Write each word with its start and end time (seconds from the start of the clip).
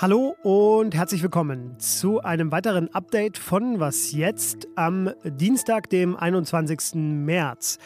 Hallo 0.00 0.36
und 0.42 0.94
herzlich 0.94 1.22
willkommen 1.22 1.78
zu 1.78 2.20
einem 2.20 2.52
weiteren 2.52 2.94
Update 2.94 3.38
von 3.38 3.80
Was 3.80 4.12
jetzt 4.12 4.68
am 4.74 5.10
Dienstag, 5.24 5.88
dem 5.88 6.16
21. 6.16 6.94
März. 6.94 7.78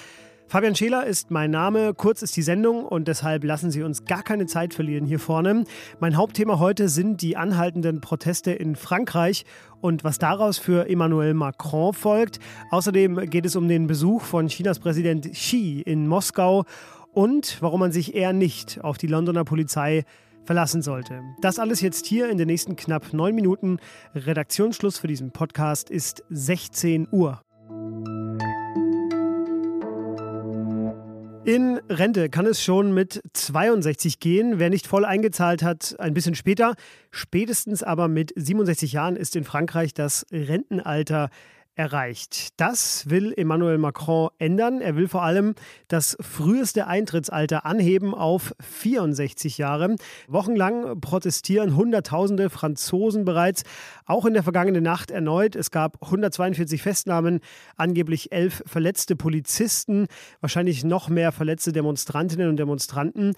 Fabian 0.46 0.74
Scheler 0.76 1.04
ist 1.04 1.30
mein 1.30 1.50
Name, 1.50 1.94
kurz 1.94 2.22
ist 2.22 2.36
die 2.36 2.42
Sendung 2.42 2.84
und 2.84 3.08
deshalb 3.08 3.42
lassen 3.44 3.70
Sie 3.70 3.82
uns 3.82 4.04
gar 4.04 4.22
keine 4.22 4.46
Zeit 4.46 4.74
verlieren 4.74 5.04
hier 5.04 5.18
vorne. 5.18 5.64
Mein 6.00 6.16
Hauptthema 6.16 6.58
heute 6.58 6.88
sind 6.88 7.22
die 7.22 7.36
anhaltenden 7.36 8.00
Proteste 8.00 8.52
in 8.52 8.76
Frankreich 8.76 9.44
und 9.80 10.04
was 10.04 10.18
daraus 10.18 10.58
für 10.58 10.88
Emmanuel 10.88 11.34
Macron 11.34 11.92
folgt. 11.92 12.38
Außerdem 12.70 13.30
geht 13.30 13.46
es 13.46 13.56
um 13.56 13.66
den 13.68 13.86
Besuch 13.86 14.22
von 14.22 14.48
Chinas 14.48 14.78
Präsident 14.78 15.32
Xi 15.32 15.82
in 15.84 16.06
Moskau 16.06 16.64
und 17.12 17.56
warum 17.60 17.80
man 17.80 17.92
sich 17.92 18.14
eher 18.14 18.32
nicht 18.32 18.84
auf 18.84 18.98
die 18.98 19.08
Londoner 19.08 19.44
Polizei 19.44 20.04
verlassen 20.44 20.82
sollte. 20.82 21.22
Das 21.40 21.58
alles 21.58 21.80
jetzt 21.80 22.06
hier 22.06 22.28
in 22.28 22.38
den 22.38 22.46
nächsten 22.46 22.76
knapp 22.76 23.12
neun 23.12 23.34
Minuten. 23.34 23.78
Redaktionsschluss 24.14 24.98
für 24.98 25.08
diesen 25.08 25.32
Podcast 25.32 25.90
ist 25.90 26.22
16 26.28 27.08
Uhr. 27.10 27.43
Rente 31.88 32.30
kann 32.30 32.46
es 32.46 32.62
schon 32.62 32.94
mit 32.94 33.20
62 33.34 34.18
gehen. 34.18 34.58
Wer 34.58 34.70
nicht 34.70 34.86
voll 34.86 35.04
eingezahlt 35.04 35.62
hat, 35.62 35.94
ein 35.98 36.14
bisschen 36.14 36.34
später. 36.34 36.74
Spätestens 37.10 37.82
aber 37.82 38.08
mit 38.08 38.32
67 38.36 38.92
Jahren 38.92 39.16
ist 39.16 39.36
in 39.36 39.44
Frankreich 39.44 39.92
das 39.92 40.24
Rentenalter 40.32 41.28
erreicht. 41.74 42.60
Das 42.60 43.10
will 43.10 43.34
Emmanuel 43.36 43.78
Macron 43.78 44.30
ändern. 44.38 44.80
Er 44.80 44.96
will 44.96 45.08
vor 45.08 45.22
allem 45.22 45.54
das 45.88 46.16
früheste 46.20 46.86
Eintrittsalter 46.86 47.66
anheben 47.66 48.14
auf 48.14 48.54
64 48.60 49.58
Jahre. 49.58 49.96
Wochenlang 50.28 51.00
protestieren 51.00 51.76
Hunderttausende 51.76 52.50
Franzosen 52.50 53.24
bereits, 53.24 53.64
auch 54.06 54.24
in 54.24 54.34
der 54.34 54.42
vergangenen 54.42 54.84
Nacht 54.84 55.10
erneut. 55.10 55.56
Es 55.56 55.70
gab 55.70 56.02
142 56.02 56.82
Festnahmen, 56.82 57.40
angeblich 57.76 58.32
elf 58.32 58.62
verletzte 58.66 59.16
Polizisten, 59.16 60.06
wahrscheinlich 60.40 60.84
noch 60.84 61.08
mehr 61.08 61.32
verletzte 61.32 61.72
Demonstrantinnen 61.72 62.48
und 62.48 62.56
Demonstranten. 62.56 63.34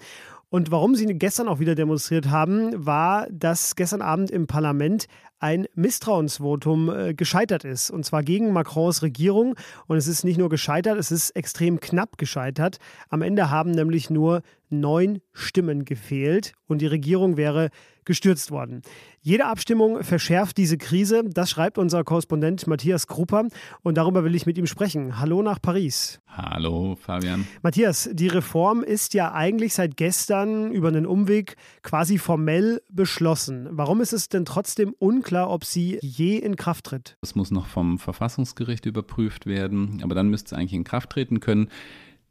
Und 0.49 0.71
warum 0.71 0.95
sie 0.95 1.05
gestern 1.05 1.49
auch 1.49 1.59
wieder 1.59 1.75
demonstriert 1.75 2.29
haben, 2.29 2.85
war, 2.85 3.27
dass 3.29 3.75
gestern 3.75 4.01
Abend 4.01 4.31
im 4.31 4.47
Parlament 4.47 5.07
ein 5.39 5.67
Misstrauensvotum 5.75 6.89
äh, 6.89 7.13
gescheitert 7.13 7.65
ist. 7.65 7.91
Und 7.91 8.05
zwar 8.05 8.23
gegen 8.23 8.53
Macrons 8.53 9.01
Regierung. 9.01 9.55
Und 9.87 9.97
es 9.97 10.07
ist 10.07 10.23
nicht 10.23 10.37
nur 10.37 10.49
gescheitert, 10.49 10.97
es 10.97 11.11
ist 11.11 11.31
extrem 11.31 11.79
knapp 11.79 12.17
gescheitert. 12.17 12.77
Am 13.09 13.21
Ende 13.21 13.49
haben 13.49 13.71
nämlich 13.71 14.09
nur 14.09 14.41
neun 14.69 15.19
Stimmen 15.33 15.85
gefehlt 15.85 16.53
und 16.67 16.81
die 16.81 16.87
Regierung 16.87 17.37
wäre 17.37 17.69
gestürzt 18.07 18.51
worden. 18.51 18.81
Jede 19.21 19.45
Abstimmung 19.45 20.01
verschärft 20.01 20.57
diese 20.57 20.77
Krise. 20.77 21.23
Das 21.25 21.49
schreibt 21.49 21.77
unser 21.77 22.05
Korrespondent 22.05 22.65
Matthias 22.65 23.05
Krupper 23.07 23.49
und 23.83 23.97
darüber 23.97 24.23
will 24.23 24.33
ich 24.33 24.45
mit 24.45 24.57
ihm 24.57 24.65
sprechen. 24.65 25.19
Hallo 25.19 25.41
nach 25.41 25.61
Paris. 25.61 26.21
Hallo 26.27 26.95
Fabian. 26.95 27.45
Matthias, 27.61 28.09
die 28.13 28.27
Reform 28.27 28.81
ist 28.81 29.13
ja 29.13 29.33
eigentlich 29.33 29.73
seit 29.73 29.97
gestern 29.97 30.71
über 30.71 30.87
einen 30.87 31.05
Umweg 31.05 31.57
quasi 31.83 32.17
formell 32.17 32.81
beschlossen. 32.89 33.67
Warum 33.71 33.99
ist 33.99 34.13
es 34.13 34.29
denn 34.29 34.45
trotzdem 34.45 34.95
unklar, 34.97 35.49
ob 35.49 35.65
sie 35.65 35.99
je 36.01 36.37
in 36.37 36.55
Kraft 36.55 36.85
tritt? 36.85 37.17
Das 37.19 37.35
muss 37.35 37.51
noch 37.51 37.67
vom 37.67 37.99
Verfassungsgericht 37.99 38.85
überprüft 38.85 39.45
werden, 39.45 39.99
aber 40.01 40.15
dann 40.15 40.29
müsste 40.29 40.47
es 40.47 40.53
eigentlich 40.53 40.73
in 40.73 40.85
Kraft 40.85 41.09
treten 41.09 41.41
können. 41.41 41.69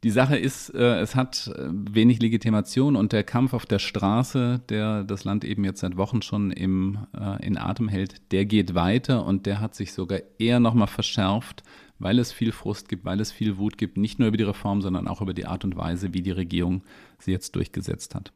Die 0.03 0.11
Sache 0.11 0.37
ist, 0.37 0.69
äh, 0.75 0.99
es 0.99 1.15
hat 1.15 1.47
äh, 1.55 1.69
wenig 1.69 2.21
Legitimation 2.21 2.95
und 2.95 3.13
der 3.13 3.23
Kampf 3.23 3.53
auf 3.53 3.65
der 3.65 3.79
Straße, 3.79 4.61
der 4.69 5.03
das 5.03 5.23
Land 5.23 5.43
eben 5.43 5.63
jetzt 5.63 5.79
seit 5.79 5.97
Wochen 5.97 6.21
schon 6.21 6.51
im, 6.51 7.07
äh, 7.19 7.43
in 7.43 7.57
Atem 7.57 7.87
hält, 7.87 8.31
der 8.31 8.45
geht 8.45 8.75
weiter 8.75 9.25
und 9.25 9.47
der 9.47 9.59
hat 9.59 9.73
sich 9.73 9.93
sogar 9.93 10.19
eher 10.37 10.59
nochmal 10.59 10.87
verschärft, 10.87 11.63
weil 11.97 12.19
es 12.19 12.31
viel 12.31 12.51
Frust 12.51 12.89
gibt, 12.89 13.05
weil 13.05 13.19
es 13.19 13.31
viel 13.31 13.57
Wut 13.57 13.79
gibt, 13.79 13.97
nicht 13.97 14.19
nur 14.19 14.27
über 14.27 14.37
die 14.37 14.43
Reform, 14.43 14.83
sondern 14.83 15.07
auch 15.07 15.21
über 15.21 15.33
die 15.33 15.47
Art 15.47 15.65
und 15.65 15.75
Weise, 15.75 16.13
wie 16.13 16.21
die 16.21 16.31
Regierung 16.31 16.83
sie 17.19 17.31
jetzt 17.31 17.55
durchgesetzt 17.55 18.15
hat. 18.15 18.31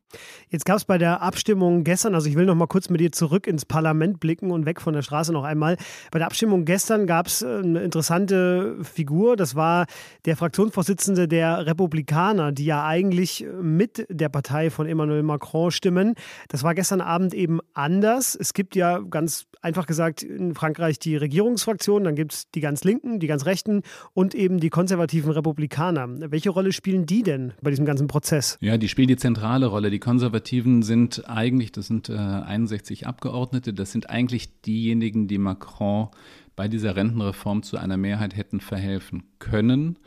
Jetzt 0.50 0.66
gab 0.66 0.78
es 0.78 0.86
bei 0.86 0.98
der 0.98 1.22
Abstimmung 1.22 1.84
gestern, 1.84 2.16
also 2.16 2.28
ich 2.28 2.36
will 2.36 2.46
noch 2.46 2.56
mal 2.56 2.68
kurz 2.68 2.90
mit 2.90 3.00
dir 3.00 3.12
zurück 3.12 3.48
ins 3.48 3.66
Parlament 3.66 4.20
blicken 4.20 4.52
und 4.52 4.66
weg 4.66 4.82
von 4.82 4.94
der 4.94 5.02
Straße 5.02 5.32
noch 5.32 5.44
einmal. 5.44 5.78
Bei 6.12 6.20
der 6.20 6.28
Abstimmung 6.28 6.66
gestern 6.66 7.08
gab 7.08 7.28
es 7.28 7.42
äh, 7.42 7.48
eine 7.48 7.82
interessante 7.82 8.78
Figur, 8.84 9.38
das 9.38 9.56
war 9.56 9.86
der 10.26 10.36
Fraktionsvorsitzende 10.36 11.28
der 11.28 11.66
Republikaner, 11.66 12.52
die 12.52 12.66
ja 12.66 12.86
eigentlich 12.86 13.46
mit 13.62 14.06
der 14.10 14.30
Partei 14.30 14.70
von 14.70 14.88
Emmanuel 14.88 15.24
Macron 15.24 15.72
stimmen. 15.72 16.16
Das 16.50 16.64
war 16.64 16.76
gestern 16.76 17.02
Abend 17.02 17.34
eben 17.34 17.60
anders. 17.74 18.36
Es 18.36 18.54
gibt 18.54 18.76
ja 18.76 19.00
ganz 19.00 19.46
einfach 19.62 19.86
gesagt 19.86 20.24
in 20.24 20.56
Frankreich 20.56 21.00
die 21.00 21.16
Regierungsfraktion, 21.16 22.04
dann 22.04 22.16
gibt 22.16 22.34
es 22.34 22.52
die 22.52 22.62
ganz 22.62 22.84
Linken, 22.84 23.20
die 23.20 23.28
ganz 23.28 23.46
Rechten 23.46 23.84
und 24.14 24.36
eben 24.36 24.60
die 24.60 24.70
konservativen 24.70 25.32
Republikaner. 25.32 26.08
Welche 26.32 26.50
Rolle 26.50 26.72
spielen 26.72 27.06
die 27.06 27.24
denn 27.24 27.54
bei 27.62 27.70
diesem 27.70 27.86
ganzen 27.86 28.08
Prozess? 28.08 28.58
Ja, 28.60 28.71
die 28.78 28.88
spielen 28.88 29.08
die 29.08 29.18
zentrale 29.18 29.66
Rolle. 29.66 29.90
Die 29.90 30.00
Konservativen 30.00 30.84
sind 30.84 31.30
eigentlich, 31.30 31.72
das 31.72 31.88
sind 31.88 32.10
äh, 32.10 32.14
61 32.14 33.08
Abgeordnete, 33.08 33.74
das 33.74 33.92
sind 33.92 34.10
eigentlich 34.10 34.62
diejenigen, 34.62 35.28
die 35.28 35.38
Macron 35.38 36.10
bei 36.56 36.68
dieser 36.68 36.96
Rentenreform 36.96 37.64
zu 37.64 37.78
einer 37.78 37.98
Mehrheit 37.98 38.36
hätten 38.36 38.60
verhelfen 38.60 39.24
können, 39.40 39.98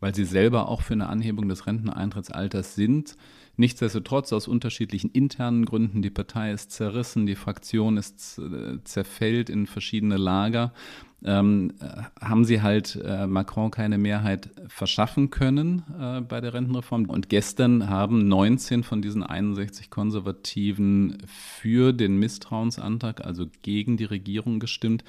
weil 0.00 0.14
sie 0.14 0.24
selber 0.24 0.68
auch 0.68 0.82
für 0.82 0.94
eine 0.94 1.08
Anhebung 1.08 1.48
des 1.48 1.66
Renteneintrittsalters 1.66 2.74
sind. 2.74 3.16
Nichtsdestotrotz 3.56 4.32
aus 4.32 4.48
unterschiedlichen 4.48 5.10
internen 5.10 5.64
Gründen, 5.64 6.02
die 6.02 6.10
Partei 6.10 6.52
ist 6.52 6.72
zerrissen, 6.72 7.26
die 7.26 7.36
Fraktion 7.36 7.96
ist 7.96 8.38
äh, 8.38 8.82
zerfällt 8.84 9.48
in 9.48 9.66
verschiedene 9.66 10.16
Lager, 10.16 10.72
ähm, 11.24 11.72
äh, 11.80 12.02
haben 12.24 12.44
sie 12.44 12.60
halt 12.60 13.00
äh, 13.02 13.26
Macron 13.26 13.70
keine 13.70 13.96
Mehrheit 13.96 14.50
verschaffen 14.68 15.30
können 15.30 15.82
äh, 15.98 16.20
bei 16.20 16.40
der 16.40 16.52
Rentenreform. 16.52 17.06
Und 17.06 17.28
gestern 17.28 17.88
haben 17.88 18.28
19 18.28 18.82
von 18.82 19.00
diesen 19.00 19.22
61 19.22 19.88
Konservativen 19.88 21.18
für 21.26 21.92
den 21.92 22.18
Misstrauensantrag, 22.18 23.24
also 23.24 23.46
gegen 23.62 23.96
die 23.96 24.04
Regierung 24.04 24.58
gestimmt. 24.58 25.04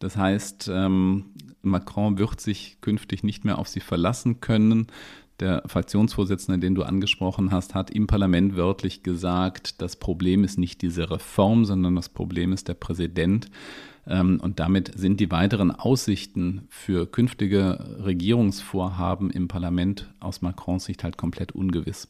Das 0.00 0.16
heißt, 0.16 0.68
ähm, 0.72 1.26
Macron 1.62 2.18
wird 2.18 2.40
sich 2.40 2.78
künftig 2.80 3.22
nicht 3.22 3.44
mehr 3.44 3.58
auf 3.58 3.68
sie 3.68 3.80
verlassen 3.80 4.40
können. 4.40 4.88
Der 5.40 5.62
Fraktionsvorsitzende, 5.66 6.60
den 6.60 6.74
du 6.74 6.82
angesprochen 6.82 7.50
hast, 7.50 7.74
hat 7.74 7.90
im 7.90 8.06
Parlament 8.06 8.56
wörtlich 8.56 9.02
gesagt, 9.02 9.80
das 9.82 9.96
Problem 9.96 10.44
ist 10.44 10.58
nicht 10.58 10.82
diese 10.82 11.10
Reform, 11.10 11.64
sondern 11.64 11.96
das 11.96 12.08
Problem 12.08 12.52
ist 12.52 12.68
der 12.68 12.74
Präsident. 12.74 13.48
Ähm, 14.06 14.40
und 14.40 14.58
damit 14.58 14.92
sind 14.96 15.20
die 15.20 15.30
weiteren 15.30 15.70
Aussichten 15.70 16.66
für 16.68 17.06
künftige 17.06 17.98
Regierungsvorhaben 18.04 19.30
im 19.30 19.48
Parlament 19.48 20.12
aus 20.20 20.42
Macrons 20.42 20.84
Sicht 20.84 21.04
halt 21.04 21.16
komplett 21.16 21.52
ungewiss. 21.52 22.08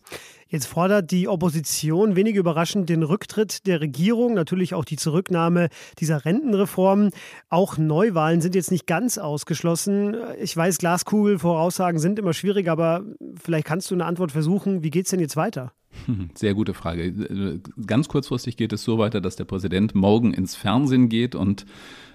Jetzt 0.48 0.66
fordert 0.66 1.10
die 1.10 1.28
Opposition 1.28 2.14
wenig 2.14 2.36
überraschend 2.36 2.88
den 2.88 3.02
Rücktritt 3.02 3.66
der 3.66 3.80
Regierung, 3.80 4.34
natürlich 4.34 4.74
auch 4.74 4.84
die 4.84 4.96
Zurücknahme 4.96 5.68
dieser 5.98 6.26
Rentenreform. 6.26 7.10
Auch 7.48 7.78
Neuwahlen 7.78 8.42
sind 8.42 8.54
jetzt 8.54 8.70
nicht 8.70 8.86
ganz 8.86 9.16
ausgeschlossen. 9.16 10.14
Ich 10.38 10.54
weiß, 10.54 10.76
Glaskugel-Voraussagen 10.78 11.98
sind 11.98 12.18
immer 12.18 12.34
schwierig, 12.34 12.68
aber 12.68 13.02
vielleicht 13.42 13.66
kannst 13.66 13.90
du 13.90 13.94
eine 13.94 14.04
Antwort 14.04 14.32
versuchen. 14.32 14.82
Wie 14.82 14.90
geht 14.90 15.06
es 15.06 15.10
denn 15.10 15.20
jetzt 15.20 15.36
weiter? 15.36 15.72
Sehr 16.34 16.54
gute 16.54 16.74
Frage. 16.74 17.60
Ganz 17.86 18.08
kurzfristig 18.08 18.56
geht 18.56 18.72
es 18.72 18.84
so 18.84 18.98
weiter, 18.98 19.20
dass 19.20 19.36
der 19.36 19.44
Präsident 19.44 19.94
morgen 19.94 20.34
ins 20.34 20.56
Fernsehen 20.56 21.08
geht 21.08 21.34
und 21.34 21.66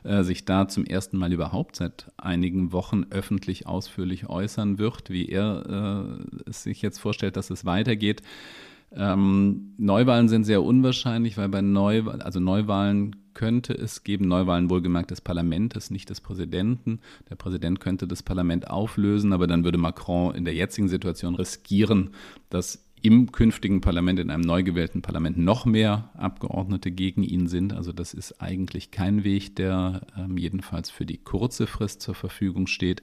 äh, 0.03 0.23
sich 0.23 0.45
da 0.45 0.67
zum 0.67 0.85
ersten 0.85 1.17
Mal 1.17 1.33
überhaupt 1.33 1.75
seit 1.75 2.11
einigen 2.17 2.71
Wochen 2.71 3.05
öffentlich 3.09 3.67
ausführlich 3.67 4.29
äußern 4.29 4.79
wird, 4.79 5.09
wie 5.09 5.27
er 5.27 6.17
äh, 6.17 6.49
es 6.49 6.63
sich 6.63 6.81
jetzt 6.81 6.99
vorstellt, 6.99 7.37
dass 7.37 7.49
es 7.49 7.65
weitergeht. 7.65 8.21
Ähm, 8.91 9.73
Neuwahlen 9.77 10.29
sind 10.29 10.45
sehr 10.45 10.63
unwahrscheinlich, 10.63 11.37
weil 11.37 11.49
bei 11.49 11.61
Neuwahlen, 11.61 12.21
also 12.21 12.39
Neuwahlen 12.39 13.15
könnte 13.33 13.73
es 13.73 14.03
geben, 14.03 14.27
Neuwahlen 14.27 14.69
wohlgemerkt 14.69 15.11
des 15.11 15.21
Parlaments, 15.21 15.91
nicht 15.91 16.09
des 16.09 16.21
Präsidenten. 16.21 17.01
Der 17.29 17.35
Präsident 17.35 17.79
könnte 17.79 18.07
das 18.07 18.23
Parlament 18.23 18.69
auflösen, 18.69 19.33
aber 19.33 19.45
dann 19.45 19.63
würde 19.63 19.77
Macron 19.77 20.33
in 20.33 20.45
der 20.45 20.55
jetzigen 20.55 20.87
Situation 20.87 21.35
riskieren, 21.35 22.11
dass 22.49 22.86
im 23.01 23.31
künftigen 23.31 23.79
Parlament, 23.79 24.19
in 24.19 24.31
einem 24.31 24.41
neu 24.41 24.63
gewählten 24.63 25.01
Parlament, 25.01 25.37
noch 25.37 25.65
mehr 25.65 26.09
Abgeordnete 26.15 26.89
gegen 26.91 27.23
ihn 27.23 27.47
sind. 27.47 27.73
Also 27.73 27.91
das 27.91 28.13
ist 28.13 28.41
eigentlich 28.41 28.89
kein 28.89 29.23
Weg, 29.23 29.55
der 29.55 30.01
ähm, 30.17 30.37
jedenfalls 30.37 30.89
für 30.89 31.05
die 31.05 31.17
kurze 31.17 31.67
Frist 31.67 32.01
zur 32.01 32.15
Verfügung 32.15 32.65
steht. 32.65 33.01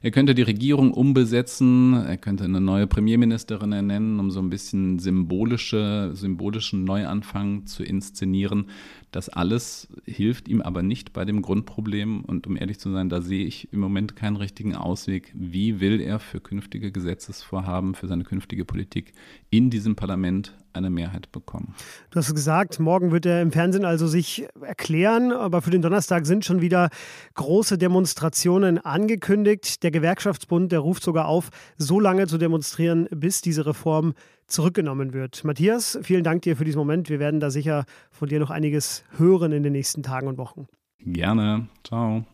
Er 0.00 0.12
könnte 0.12 0.34
die 0.34 0.42
Regierung 0.42 0.92
umbesetzen, 0.92 1.94
er 1.94 2.18
könnte 2.18 2.44
eine 2.44 2.60
neue 2.60 2.86
Premierministerin 2.86 3.72
ernennen, 3.72 4.20
um 4.20 4.30
so 4.30 4.40
ein 4.40 4.50
bisschen 4.50 5.00
symbolische, 5.00 6.10
symbolischen 6.14 6.84
Neuanfang 6.84 7.66
zu 7.66 7.82
inszenieren. 7.82 8.66
Das 9.10 9.28
alles 9.28 9.88
hilft 10.06 10.48
ihm 10.48 10.62
aber 10.62 10.82
nicht 10.82 11.12
bei 11.12 11.26
dem 11.26 11.42
Grundproblem. 11.42 12.24
Und 12.24 12.46
um 12.46 12.56
ehrlich 12.56 12.78
zu 12.78 12.90
sein, 12.90 13.10
da 13.10 13.20
sehe 13.20 13.44
ich 13.44 13.70
im 13.70 13.80
Moment 13.80 14.16
keinen 14.16 14.36
richtigen 14.36 14.74
Ausweg. 14.74 15.30
Wie 15.34 15.80
will 15.80 16.00
er 16.00 16.18
für 16.18 16.40
künftige 16.40 16.90
Gesetzesvorhaben, 16.90 17.94
für 17.94 18.06
seine 18.06 18.24
künftige 18.24 18.64
Politik 18.64 19.12
in 19.50 19.70
diesem 19.70 19.96
Parlament 19.96 20.56
eine 20.72 20.90
Mehrheit 20.90 21.30
bekommen. 21.32 21.74
Du 22.10 22.18
hast 22.18 22.34
gesagt, 22.34 22.80
morgen 22.80 23.12
wird 23.12 23.26
er 23.26 23.42
im 23.42 23.52
Fernsehen 23.52 23.84
also 23.84 24.06
sich 24.06 24.46
erklären, 24.60 25.32
aber 25.32 25.62
für 25.62 25.70
den 25.70 25.82
Donnerstag 25.82 26.26
sind 26.26 26.44
schon 26.44 26.60
wieder 26.60 26.88
große 27.34 27.78
Demonstrationen 27.78 28.78
angekündigt. 28.78 29.82
Der 29.82 29.90
Gewerkschaftsbund, 29.90 30.72
der 30.72 30.80
ruft 30.80 31.02
sogar 31.02 31.26
auf, 31.26 31.50
so 31.76 32.00
lange 32.00 32.26
zu 32.26 32.38
demonstrieren, 32.38 33.06
bis 33.10 33.42
diese 33.42 33.66
Reform 33.66 34.14
zurückgenommen 34.46 35.12
wird. 35.12 35.44
Matthias, 35.44 35.98
vielen 36.02 36.24
Dank 36.24 36.42
dir 36.42 36.56
für 36.56 36.64
diesen 36.64 36.78
Moment. 36.78 37.08
Wir 37.08 37.18
werden 37.18 37.40
da 37.40 37.50
sicher 37.50 37.84
von 38.10 38.28
dir 38.28 38.40
noch 38.40 38.50
einiges 38.50 39.04
hören 39.16 39.52
in 39.52 39.62
den 39.62 39.72
nächsten 39.72 40.02
Tagen 40.02 40.26
und 40.26 40.38
Wochen. 40.38 40.66
Gerne. 41.04 41.68
Ciao. 41.84 42.24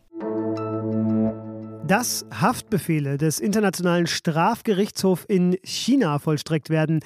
Dass 1.89 2.23
Haftbefehle 2.31 3.17
des 3.17 3.39
Internationalen 3.39 4.05
Strafgerichtshofs 4.05 5.25
in 5.25 5.57
China 5.63 6.19
vollstreckt 6.19 6.69
werden, 6.69 6.99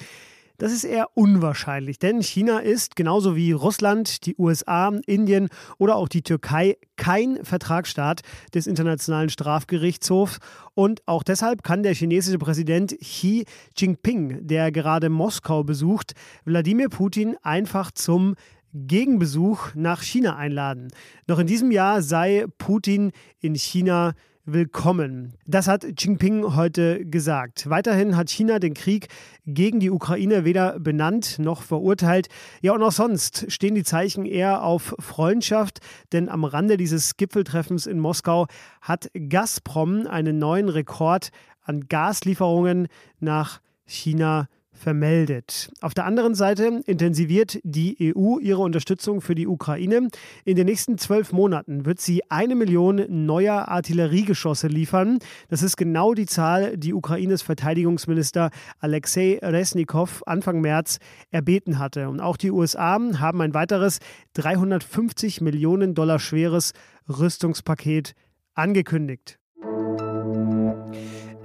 das 0.58 0.72
ist 0.72 0.84
eher 0.84 1.08
unwahrscheinlich, 1.14 1.98
denn 1.98 2.20
China 2.20 2.58
ist 2.58 2.94
genauso 2.94 3.34
wie 3.34 3.52
Russland, 3.52 4.26
die 4.26 4.36
USA, 4.36 4.92
Indien 5.06 5.48
oder 5.78 5.96
auch 5.96 6.06
die 6.06 6.20
Türkei 6.20 6.76
kein 6.96 7.42
Vertragsstaat 7.42 8.20
des 8.52 8.66
Internationalen 8.66 9.30
Strafgerichtshofs 9.30 10.36
und 10.74 11.00
auch 11.06 11.22
deshalb 11.22 11.62
kann 11.62 11.82
der 11.82 11.94
chinesische 11.94 12.36
Präsident 12.36 12.94
Xi 13.00 13.46
Jinping, 13.74 14.46
der 14.46 14.70
gerade 14.70 15.08
Moskau 15.08 15.64
besucht, 15.64 16.12
Wladimir 16.44 16.90
Putin 16.90 17.36
einfach 17.42 17.90
zum 17.90 18.34
Gegenbesuch 18.74 19.74
nach 19.74 20.02
China 20.02 20.36
einladen. 20.36 20.88
Noch 21.26 21.38
in 21.38 21.46
diesem 21.46 21.70
Jahr 21.70 22.02
sei 22.02 22.44
Putin 22.58 23.12
in 23.40 23.54
China 23.54 24.12
willkommen. 24.46 25.34
Das 25.46 25.68
hat 25.68 25.86
Jinping 25.98 26.54
heute 26.54 27.06
gesagt. 27.06 27.70
Weiterhin 27.70 28.16
hat 28.16 28.28
China 28.28 28.58
den 28.58 28.74
Krieg 28.74 29.08
gegen 29.46 29.80
die 29.80 29.90
Ukraine 29.90 30.44
weder 30.44 30.78
benannt 30.78 31.38
noch 31.38 31.62
verurteilt. 31.62 32.28
Ja, 32.60 32.72
und 32.72 32.82
auch 32.82 32.92
sonst 32.92 33.50
stehen 33.50 33.74
die 33.74 33.84
Zeichen 33.84 34.26
eher 34.26 34.62
auf 34.62 34.94
Freundschaft, 34.98 35.78
denn 36.12 36.28
am 36.28 36.44
Rande 36.44 36.76
dieses 36.76 37.16
Gipfeltreffens 37.16 37.86
in 37.86 37.98
Moskau 37.98 38.46
hat 38.82 39.10
Gazprom 39.14 40.06
einen 40.06 40.38
neuen 40.38 40.68
Rekord 40.68 41.30
an 41.62 41.88
Gaslieferungen 41.88 42.88
nach 43.20 43.60
China 43.86 44.48
vermeldet. 44.74 45.70
Auf 45.80 45.94
der 45.94 46.04
anderen 46.04 46.34
Seite 46.34 46.82
intensiviert 46.86 47.58
die 47.62 48.14
EU 48.14 48.38
ihre 48.38 48.60
Unterstützung 48.60 49.20
für 49.20 49.34
die 49.34 49.46
Ukraine. 49.46 50.08
In 50.44 50.56
den 50.56 50.66
nächsten 50.66 50.98
zwölf 50.98 51.32
Monaten 51.32 51.86
wird 51.86 52.00
sie 52.00 52.22
eine 52.30 52.54
Million 52.54 53.04
neuer 53.08 53.68
Artilleriegeschosse 53.68 54.66
liefern. 54.66 55.18
Das 55.48 55.62
ist 55.62 55.76
genau 55.76 56.14
die 56.14 56.26
Zahl, 56.26 56.76
die 56.76 56.92
Ukraines 56.92 57.42
Verteidigungsminister 57.42 58.50
Alexei 58.80 59.38
Resnikow 59.40 60.22
Anfang 60.26 60.60
März 60.60 60.98
erbeten 61.30 61.78
hatte. 61.78 62.08
Und 62.08 62.20
auch 62.20 62.36
die 62.36 62.50
USA 62.50 62.98
haben 63.18 63.40
ein 63.40 63.54
weiteres 63.54 64.00
350 64.34 65.40
Millionen 65.40 65.94
Dollar 65.94 66.18
schweres 66.18 66.72
Rüstungspaket 67.08 68.14
angekündigt. 68.54 69.38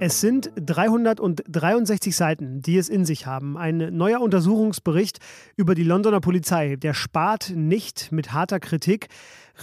Es 0.02 0.22
sind 0.22 0.50
363 0.56 2.16
Seiten, 2.16 2.62
die 2.62 2.78
es 2.78 2.88
in 2.88 3.04
sich 3.04 3.26
haben. 3.26 3.58
Ein 3.58 3.94
neuer 3.98 4.22
Untersuchungsbericht 4.22 5.18
über 5.56 5.74
die 5.74 5.84
Londoner 5.84 6.22
Polizei, 6.22 6.76
der 6.76 6.94
spart 6.94 7.52
nicht 7.54 8.10
mit 8.10 8.32
harter 8.32 8.60
Kritik. 8.60 9.08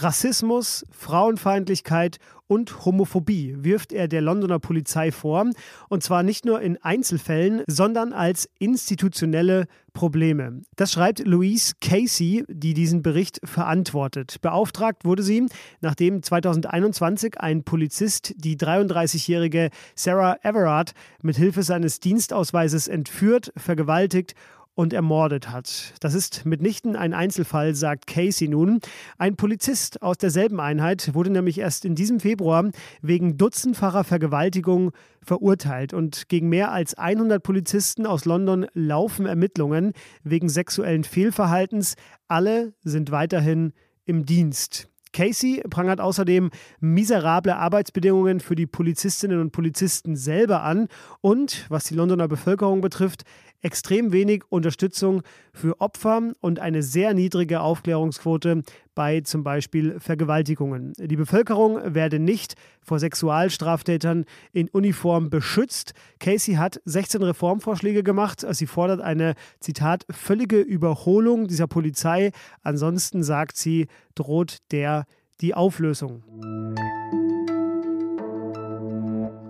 Rassismus, 0.00 0.84
Frauenfeindlichkeit 0.90 2.18
und 2.46 2.84
Homophobie 2.84 3.56
wirft 3.58 3.92
er 3.92 4.08
der 4.08 4.22
Londoner 4.22 4.58
Polizei 4.58 5.12
vor. 5.12 5.50
Und 5.88 6.02
zwar 6.02 6.22
nicht 6.22 6.44
nur 6.44 6.60
in 6.60 6.82
Einzelfällen, 6.82 7.62
sondern 7.66 8.12
als 8.12 8.48
institutionelle 8.58 9.66
Probleme. 9.92 10.62
Das 10.76 10.92
schreibt 10.92 11.26
Louise 11.26 11.74
Casey, 11.80 12.44
die 12.48 12.72
diesen 12.72 13.02
Bericht 13.02 13.40
verantwortet. 13.44 14.36
Beauftragt 14.40 15.04
wurde 15.04 15.22
sie, 15.22 15.46
nachdem 15.80 16.22
2021 16.22 17.40
ein 17.40 17.64
Polizist 17.64 18.34
die 18.36 18.56
33-jährige 18.56 19.70
Sarah 19.94 20.38
Everard 20.42 20.92
mit 21.22 21.36
Hilfe 21.36 21.62
seines 21.62 22.00
Dienstausweises 22.00 22.88
entführt, 22.88 23.52
vergewaltigt 23.56 24.34
und 24.78 24.92
ermordet 24.92 25.50
hat. 25.50 25.92
Das 25.98 26.14
ist 26.14 26.46
mitnichten 26.46 26.94
ein 26.94 27.12
Einzelfall, 27.12 27.74
sagt 27.74 28.06
Casey 28.06 28.46
nun. 28.46 28.78
Ein 29.18 29.34
Polizist 29.34 30.02
aus 30.02 30.18
derselben 30.18 30.60
Einheit 30.60 31.14
wurde 31.14 31.30
nämlich 31.30 31.58
erst 31.58 31.84
in 31.84 31.96
diesem 31.96 32.20
Februar 32.20 32.70
wegen 33.02 33.36
dutzendfacher 33.36 34.04
Vergewaltigung 34.04 34.92
verurteilt 35.20 35.94
und 35.94 36.28
gegen 36.28 36.48
mehr 36.48 36.70
als 36.70 36.94
100 36.94 37.42
Polizisten 37.42 38.06
aus 38.06 38.24
London 38.24 38.66
laufen 38.72 39.26
Ermittlungen 39.26 39.94
wegen 40.22 40.48
sexuellen 40.48 41.02
Fehlverhaltens. 41.02 41.96
Alle 42.28 42.72
sind 42.84 43.10
weiterhin 43.10 43.72
im 44.04 44.26
Dienst. 44.26 44.88
Casey 45.12 45.62
prangert 45.68 46.00
außerdem 46.00 46.50
miserable 46.80 47.56
Arbeitsbedingungen 47.56 48.40
für 48.40 48.54
die 48.54 48.66
Polizistinnen 48.66 49.40
und 49.40 49.52
Polizisten 49.52 50.16
selber 50.16 50.62
an 50.62 50.88
und, 51.20 51.66
was 51.68 51.84
die 51.84 51.94
Londoner 51.94 52.28
Bevölkerung 52.28 52.80
betrifft, 52.80 53.24
extrem 53.62 54.12
wenig 54.12 54.44
Unterstützung 54.48 55.22
für 55.52 55.80
Opfer 55.80 56.32
und 56.40 56.58
eine 56.58 56.82
sehr 56.82 57.14
niedrige 57.14 57.60
Aufklärungsquote 57.60 58.62
bei 58.94 59.20
zum 59.20 59.44
Beispiel 59.44 59.98
Vergewaltigungen. 60.00 60.92
Die 60.98 61.16
Bevölkerung 61.16 61.94
werde 61.94 62.18
nicht 62.18 62.54
vor 62.80 62.98
Sexualstraftätern 62.98 64.24
in 64.52 64.68
Uniform 64.68 65.30
beschützt. 65.30 65.92
Casey 66.20 66.54
hat 66.54 66.80
16 66.84 67.22
Reformvorschläge 67.22 68.02
gemacht. 68.02 68.44
Sie 68.50 68.66
fordert 68.66 69.00
eine, 69.00 69.34
Zitat, 69.60 70.06
völlige 70.10 70.60
Überholung 70.60 71.48
dieser 71.48 71.66
Polizei. 71.66 72.32
Ansonsten, 72.62 73.22
sagt 73.22 73.56
sie, 73.56 73.86
droht 74.14 74.58
der 74.70 75.04
die 75.40 75.54
Auflösung. 75.54 76.22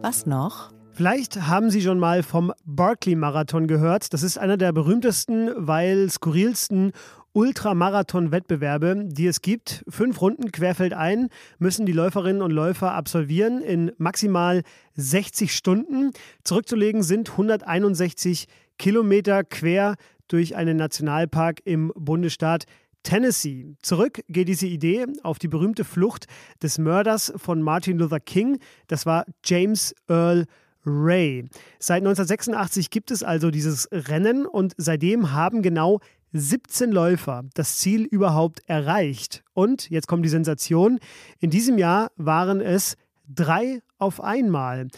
Was 0.02 0.26
noch? 0.26 0.77
Vielleicht 0.99 1.43
haben 1.43 1.71
Sie 1.71 1.81
schon 1.81 2.00
mal 2.00 2.25
vom 2.25 2.53
Barclay-Marathon 2.65 3.69
gehört. 3.69 4.12
Das 4.12 4.25
ist 4.25 4.37
einer 4.37 4.56
der 4.56 4.73
berühmtesten, 4.73 5.49
weil 5.55 6.11
skurrilsten 6.11 6.91
Ultramarathon-Wettbewerbe, 7.35 9.05
die 9.05 9.29
es 9.29 9.41
gibt. 9.41 9.85
Fünf 9.89 10.21
Runden 10.21 10.50
querfeldein 10.50 11.29
müssen 11.61 11.87
die 11.87 11.93
Läuferinnen 11.93 12.43
und 12.43 12.50
Läufer 12.50 12.95
absolvieren 12.95 13.62
in 13.62 13.93
maximal 13.99 14.65
60 14.95 15.55
Stunden. 15.55 16.11
Zurückzulegen 16.43 17.05
sind 17.05 17.31
161 17.31 18.49
Kilometer 18.77 19.45
quer 19.45 19.95
durch 20.27 20.57
einen 20.57 20.76
Nationalpark 20.78 21.61
im 21.64 21.93
Bundesstaat 21.95 22.64
Tennessee. 23.05 23.76
Zurück 23.83 24.21
geht 24.28 24.49
diese 24.49 24.67
Idee 24.67 25.07
auf 25.23 25.38
die 25.38 25.47
berühmte 25.47 25.85
Flucht 25.85 26.26
des 26.61 26.78
Mörders 26.78 27.33
von 27.37 27.62
Martin 27.62 27.99
Luther 27.99 28.19
King. 28.19 28.59
Das 28.88 29.07
war 29.07 29.26
James 29.45 29.95
Earl 30.09 30.47
Ray. 30.88 31.45
Seit 31.78 31.99
1986 31.99 32.90
gibt 32.90 33.11
es 33.11 33.23
also 33.23 33.50
dieses 33.50 33.88
Rennen 33.92 34.47
und 34.47 34.75
seitdem 34.76 35.33
haben 35.33 35.62
genau 35.62 36.00
17 36.33 36.90
Läufer 36.92 37.45
das 37.54 37.78
Ziel 37.78 38.04
überhaupt 38.04 38.61
erreicht. 38.66 39.45
Und 39.54 39.90
jetzt 39.90 40.09
kommt 40.09 40.25
die 40.25 40.30
Sensation. 40.30 40.99
In 41.40 41.50
diesem 41.50 41.78
Jahr 41.78 42.11
waren 42.16 42.61
es 42.61 42.97
drei 43.28 43.83
auf 43.99 44.23
einmal. 44.23 44.88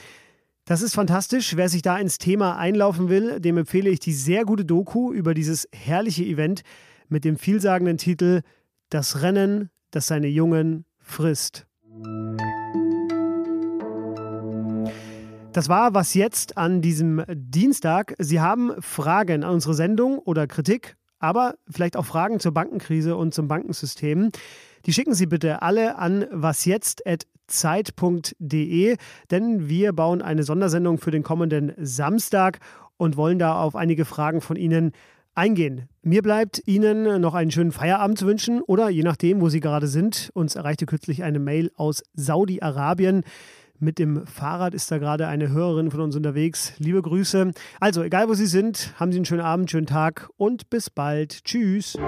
Das 0.64 0.82
ist 0.82 0.94
fantastisch. 0.94 1.56
Wer 1.56 1.68
sich 1.68 1.82
da 1.82 1.98
ins 1.98 2.18
Thema 2.18 2.56
einlaufen 2.56 3.08
will, 3.08 3.40
dem 3.40 3.58
empfehle 3.58 3.90
ich 3.90 4.00
die 4.00 4.12
sehr 4.12 4.44
gute 4.44 4.64
Doku 4.64 5.12
über 5.12 5.34
dieses 5.34 5.68
herrliche 5.72 6.24
Event 6.24 6.62
mit 7.08 7.24
dem 7.24 7.36
vielsagenden 7.36 7.98
Titel 7.98 8.42
Das 8.88 9.22
Rennen, 9.22 9.70
das 9.90 10.06
seine 10.06 10.28
Jungen 10.28 10.84
frisst. 11.00 11.66
Das 15.52 15.68
war 15.68 15.94
was 15.94 16.14
jetzt 16.14 16.56
an 16.56 16.80
diesem 16.80 17.24
Dienstag. 17.28 18.14
Sie 18.18 18.40
haben 18.40 18.70
Fragen 18.80 19.42
an 19.42 19.54
unsere 19.54 19.74
Sendung 19.74 20.20
oder 20.20 20.46
Kritik, 20.46 20.94
aber 21.18 21.56
vielleicht 21.68 21.96
auch 21.96 22.06
Fragen 22.06 22.38
zur 22.38 22.52
Bankenkrise 22.52 23.16
und 23.16 23.34
zum 23.34 23.48
Bankensystem. 23.48 24.30
Die 24.86 24.92
schicken 24.92 25.12
Sie 25.12 25.26
bitte 25.26 25.62
alle 25.62 25.98
an 25.98 26.24
wasjetzt.zeit.de, 26.30 28.96
denn 29.32 29.68
wir 29.68 29.92
bauen 29.92 30.22
eine 30.22 30.44
Sondersendung 30.44 30.98
für 30.98 31.10
den 31.10 31.24
kommenden 31.24 31.72
Samstag 31.78 32.60
und 32.96 33.16
wollen 33.16 33.40
da 33.40 33.60
auf 33.60 33.74
einige 33.74 34.04
Fragen 34.04 34.40
von 34.40 34.54
Ihnen 34.54 34.92
eingehen. 35.34 35.88
Mir 36.02 36.22
bleibt 36.22 36.62
Ihnen 36.66 37.20
noch 37.20 37.34
einen 37.34 37.50
schönen 37.50 37.72
Feierabend 37.72 38.18
zu 38.18 38.26
wünschen 38.26 38.62
oder 38.62 38.88
je 38.88 39.02
nachdem, 39.02 39.40
wo 39.40 39.48
Sie 39.48 39.58
gerade 39.58 39.88
sind. 39.88 40.30
Uns 40.32 40.54
erreichte 40.54 40.86
kürzlich 40.86 41.24
eine 41.24 41.40
Mail 41.40 41.72
aus 41.74 42.04
Saudi-Arabien. 42.14 43.24
Mit 43.82 43.98
dem 43.98 44.26
Fahrrad 44.26 44.74
ist 44.74 44.90
da 44.90 44.98
gerade 44.98 45.26
eine 45.26 45.48
Hörerin 45.48 45.90
von 45.90 46.00
uns 46.00 46.14
unterwegs. 46.14 46.74
Liebe 46.76 47.00
Grüße. 47.00 47.52
Also, 47.80 48.02
egal 48.02 48.28
wo 48.28 48.34
Sie 48.34 48.44
sind, 48.44 48.92
haben 49.00 49.10
Sie 49.10 49.16
einen 49.16 49.24
schönen 49.24 49.40
Abend, 49.40 49.70
schönen 49.70 49.86
Tag 49.86 50.28
und 50.36 50.68
bis 50.68 50.90
bald. 50.90 51.44
Tschüss. 51.44 51.92
Sehr 51.92 52.02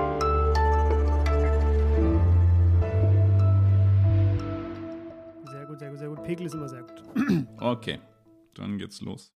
gut, 5.66 5.78
sehr 5.78 5.90
gut, 5.90 5.98
sehr 5.98 6.08
gut. 6.10 6.22
Pegel 6.24 6.44
ist 6.44 6.54
immer 6.54 6.68
sehr 6.68 6.82
gut. 6.82 7.02
Okay, 7.58 8.00
dann 8.52 8.76
geht's 8.76 9.00
los. 9.00 9.30